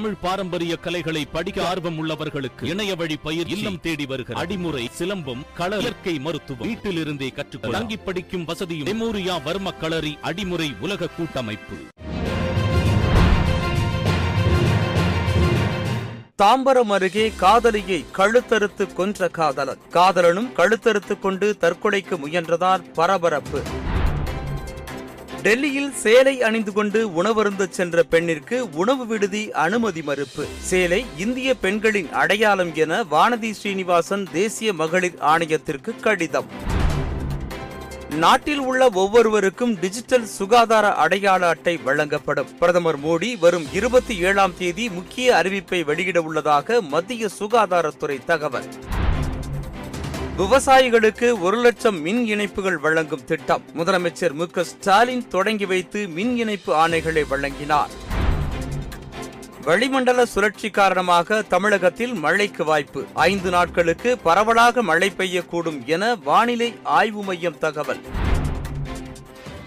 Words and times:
தமிழ் 0.00 0.20
பாரம்பரிய 0.20 0.76
கலைகளை 0.76 1.24
படிக்க 1.24 1.68
ஆர்வம் 1.68 2.04
உள்ளவர்களுக்கு 2.04 2.62
இணைய 2.62 2.94
வழி 2.94 3.16
பயிர் 3.16 3.46
இல்லம் 3.46 3.80
தேடி 3.80 4.06
வருகிற 4.06 4.42
அடிமுறை 4.42 4.86
சிலம்பம் 4.98 5.42
கள 5.54 5.78
இயற்கை 5.78 6.18
மருத்துவம் 6.18 6.68
வீட்டிலிருந்தே 6.68 7.34
கற்றுக்கொள்ள. 7.34 7.78
தங்கி 7.78 7.96
படிக்கும் 7.96 8.44
வசதியும் 8.44 8.86
மெமோரியா 8.86 9.34
வர்ம 9.44 9.76
களரி 9.80 10.18
அடிமுறை 10.22 10.78
உலக 10.80 11.06
கூட்டமைப்பு. 11.06 11.76
தாம்பரம் 16.42 16.92
அருகே 16.92 17.32
காதலியை 17.36 18.04
கழுத்தறுத்து 18.16 18.94
கொன்ற 18.94 19.28
காதலன். 19.28 19.78
காதலனும் 19.90 20.52
கழுத்தறுத்து 20.56 21.18
கொண்டு 21.18 21.56
தற்கொலைக்கு 21.60 22.18
முயன்றதால் 22.26 22.92
பரபரப்பு. 22.92 23.62
டெல்லியில் 25.42 25.92
சேலை 25.94 26.42
அணிந்து 26.42 26.72
கொண்டு 26.72 27.22
உணவருந்த 27.22 27.68
சென்ற 27.68 28.02
பெண்ணிற்கு 28.02 28.56
உணவு 28.72 29.06
விடுதி 29.06 29.52
அனுமதி 29.52 30.02
மறுப்பு. 30.02 30.46
சேலை 30.60 31.06
இந்திய 31.16 31.54
பெண்களின் 31.54 32.12
அடையாளம் 32.12 32.74
என 32.74 33.02
வானதி 33.02 33.50
ஸ்ரீனிவாசன் 33.50 34.26
தேசிய 34.32 34.72
மகளிர் 34.72 35.18
ஆணையத்திற்கு 35.20 36.00
கடிதம். 36.00 36.48
நாட்டில் 38.10 38.58
உள்ள 38.58 38.88
ஒவ்வொருவருக்கும் 38.92 39.74
டிஜிட்டல் 39.80 40.24
சுகாதார 40.24 40.94
அடையாள 40.94 41.48
அட்டை 41.48 41.76
வழங்கப்படும். 41.76 42.58
பிரதமர் 42.58 42.98
மோடி 42.98 43.38
வரும் 43.38 43.66
இருபத்தி 43.72 44.18
ஏழாம் 44.18 44.56
தேதி 44.58 44.88
முக்கிய 44.88 45.34
அறிவிப்பை 45.34 45.84
வெளியிட 45.84 46.22
உள்ளதாக 46.22 46.80
மத்திய 46.80 47.28
சுகாதாரத்துறை 47.38 48.18
தகவல். 48.24 48.68
விவசாயிகளுக்கு 50.40 51.40
ஒரு 51.40 51.56
லட்சம் 51.56 52.00
மின் 52.00 52.26
இணைப்புகள் 52.26 52.78
வழங்கும் 52.78 53.24
திட்டம். 53.24 53.62
முதலமைச்சர் 53.76 54.32
மு 54.32 54.46
ஸ்டாலின் 54.62 55.28
தொடங்கி 55.28 55.66
வைத்து 55.66 56.08
மின் 56.08 56.36
இணைப்பு 56.36 56.88
ஆணைகளை 56.88 57.28
வழங்கினார். 57.28 57.90
வளிமண்டல 59.62 60.24
சுழற்சி 60.24 60.70
காரணமாக 60.70 61.42
தமிழகத்தில் 61.42 62.14
மழைக்கு 62.14 62.64
வாய்ப்பு. 62.64 63.04
ஐந்து 63.14 63.50
நாட்களுக்கு 63.50 64.18
பரவலாக 64.18 64.82
மழை 64.82 65.12
பெய்யக்கூடும் 65.18 65.84
என 65.84 66.14
வானிலை 66.14 66.78
ஆய்வு 66.82 67.22
மையம் 67.22 67.58
தகவல். 67.58 68.00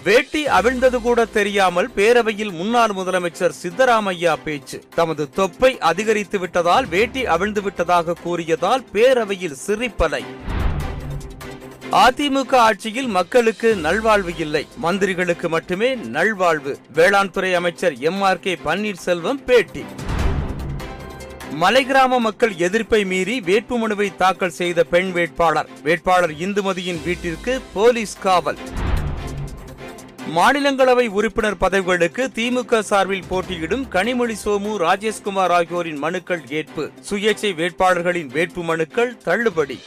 வேட்டி 0.04 0.46
அவிழ்ந்தது 0.46 1.02
கூட 1.02 1.26
தெரியாமல் 1.26 1.90
பேரவையில் 1.96 2.52
முன்னாள் 2.52 2.90
முதலமைச்சர் 2.90 3.60
சித்தராமையா 3.64 4.34
பேச்சு. 4.44 4.84
தமது 4.96 5.30
தொப்பை 5.30 5.78
அதிகரித்து 5.78 6.40
விட்டதால் 6.40 6.86
வேட்டி 6.86 7.26
அவிழ்ந்து 7.26 7.62
விட்டதாக 7.62 8.14
கூறியதால் 8.14 8.86
பேரவையில் 8.94 9.56
சிரிப்பலை. 9.68 10.24
அதிமுக 11.94 12.56
ஆட்சியில் 12.56 13.08
மக்களுக்கு 13.08 13.76
நல்வாழ்வு 13.76 14.34
இல்லை. 14.38 14.68
மந்திரிகளுக்கு 14.84 15.48
மட்டுமே 15.48 15.96
நல்வாழ்வு. 15.96 16.78
வேளாண் 16.94 17.32
துறை 17.32 17.54
அமைச்சர் 17.54 17.98
எம் 17.98 18.22
ஆர் 18.22 18.40
கே 18.40 18.58
பன்னீர்செல்வம் 18.66 19.44
பேட்டி. 19.46 19.84
மலை 21.52 21.86
கிராம 21.86 22.20
மக்கள் 22.20 22.56
எதிர்ப்பை 22.58 23.06
மீறி 23.06 23.40
வேட்புமனுவை 23.40 24.16
தாக்கல் 24.16 24.50
செய்த 24.50 24.84
பெண் 24.84 25.12
வேட்பாளர். 25.12 25.70
வேட்பாளர் 25.84 26.32
இந்துமதியின் 26.32 27.04
வீட்டிற்கு 27.04 27.62
போலீஸ் 27.74 28.20
காவல். 28.20 28.58
மாநிலங்களவை 30.36 31.08
உறுப்பினர் 31.08 31.58
பதவிகளுக்கு 31.58 32.30
திமுக 32.36 32.80
சார்பில் 32.80 33.28
போட்டியிடும் 33.28 33.86
கனிமொழி 33.92 34.36
சோமு 34.46 34.74
ராஜேஷ்குமார் 34.80 35.50
ஆகியோரின் 35.50 35.98
மனுக்கள் 35.98 36.42
ஏற்பு. 36.50 36.92
சுயேட்சை 37.10 37.54
வேட்பாளர்களின் 37.56 38.28
வேட்பு 38.28 38.64
மனுக்கள் 38.64 39.18
தள்ளுபடி. 39.18 39.80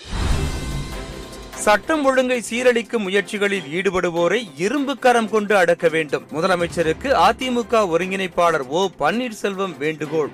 சட்டம் 1.67 2.05
ஒழுங்கை 2.05 2.45
சீரழிக்கும் 2.50 3.05
முயற்சிகளில் 3.06 3.67
ஈடுபடுவோரை 3.70 4.50
இரும்பு 4.56 4.98
கரம் 4.98 5.31
கொண்டு 5.31 5.56
அடக்க 5.56 5.89
வேண்டும். 5.89 6.27
முதலமைச்சருக்கு 6.33 7.08
அதிமுக 7.28 7.81
ஒருங்கிணைப்பாளர் 7.92 8.67
ஓ 8.67 8.89
பன்னீர்செல்வம் 8.98 9.77
வேண்டுகோள். 9.78 10.31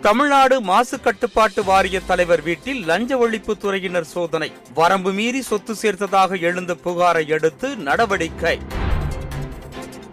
தமிழ்நாடு 0.00 0.60
மாசு 0.60 1.00
கட்டுப்பாட்டு 1.00 1.64
வாரிய 1.64 2.00
தலைவர் 2.00 2.42
வீட்டில் 2.42 2.84
லஞ்ச 2.84 3.28
ஒழிப்பு 3.28 3.52
துறையினர் 3.62 4.10
சோதனை. 4.14 4.52
வரம்பு 4.74 5.12
மீறி 5.12 5.42
சொத்து 5.42 5.74
சேர்த்ததாக 5.82 6.40
எழுந்த 6.40 6.74
புகாரை 6.84 7.32
அடுத்து 7.32 7.76
நடவடிக்கை. 7.76 8.58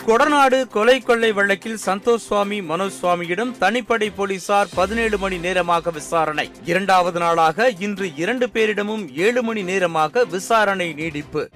கொடநாடு 0.07 0.67
கொலை 0.67 1.01
கொள்ளை 1.01 1.31
வழக்கில் 1.31 1.77
சந்தோஷ் 1.85 2.25
சுவாமி 2.27 2.61
மனோஜ் 2.61 2.97
சுவாமியிடம் 3.01 3.51
தனிப்படை 3.59 4.09
போலீசார் 4.15 4.67
பதினேழு 4.75 5.17
மணி 5.17 5.37
நேரமாக 5.37 5.91
விசாரணை. 5.91 6.49
இரண்டாவது 6.65 7.19
நாளாக 7.19 7.73
இன்று 7.79 8.15
இரண்டு 8.15 8.49
பேரிடமும் 8.49 9.15
ஏழு 9.15 9.43
மணி 9.43 9.63
நேரமாக 9.63 10.25
விசாரணை 10.25 10.93
நீடிப்பு. 10.93 11.49